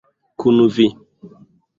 Kun 0.43 0.57
vi. 0.77 0.87